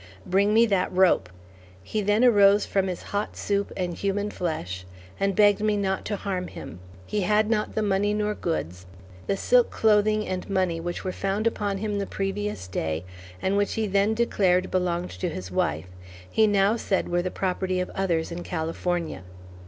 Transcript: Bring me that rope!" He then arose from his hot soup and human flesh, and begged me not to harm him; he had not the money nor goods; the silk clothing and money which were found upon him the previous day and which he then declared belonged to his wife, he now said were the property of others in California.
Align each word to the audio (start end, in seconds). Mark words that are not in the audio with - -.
Bring 0.25 0.51
me 0.51 0.65
that 0.65 0.91
rope!" 0.91 1.29
He 1.83 2.01
then 2.01 2.25
arose 2.25 2.65
from 2.65 2.87
his 2.87 3.03
hot 3.03 3.37
soup 3.37 3.71
and 3.77 3.93
human 3.93 4.31
flesh, 4.31 4.83
and 5.19 5.35
begged 5.35 5.61
me 5.61 5.77
not 5.77 6.05
to 6.05 6.15
harm 6.15 6.47
him; 6.47 6.79
he 7.05 7.21
had 7.21 7.51
not 7.51 7.75
the 7.75 7.83
money 7.83 8.11
nor 8.11 8.33
goods; 8.33 8.87
the 9.27 9.37
silk 9.37 9.69
clothing 9.69 10.25
and 10.27 10.49
money 10.49 10.79
which 10.79 11.03
were 11.03 11.11
found 11.11 11.45
upon 11.45 11.77
him 11.77 11.99
the 11.99 12.07
previous 12.07 12.67
day 12.67 13.05
and 13.43 13.57
which 13.57 13.73
he 13.75 13.85
then 13.85 14.15
declared 14.15 14.71
belonged 14.71 15.11
to 15.11 15.29
his 15.29 15.51
wife, 15.51 15.85
he 16.27 16.47
now 16.47 16.75
said 16.75 17.07
were 17.07 17.21
the 17.21 17.29
property 17.29 17.79
of 17.79 17.91
others 17.91 18.31
in 18.31 18.41
California. 18.41 19.21